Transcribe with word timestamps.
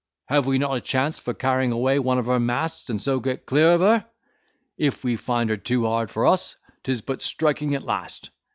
have 0.29 0.47
we 0.47 0.57
not 0.57 0.75
a 0.75 0.81
chance 0.81 1.19
for 1.19 1.31
carrying 1.31 1.71
away 1.71 1.99
one 1.99 2.17
of 2.17 2.25
her 2.25 2.39
masts, 2.39 2.89
and 2.89 2.99
so 2.99 3.19
get 3.19 3.45
clear 3.45 3.73
of 3.73 3.81
her? 3.81 4.03
If 4.75 5.03
we 5.03 5.15
find 5.15 5.51
her 5.51 5.57
too 5.57 5.85
hard 5.85 6.09
for 6.09 6.25
us, 6.25 6.55
'tis 6.83 7.01
but 7.03 7.21
striking 7.21 7.75
at 7.75 7.83
last. 7.83 8.31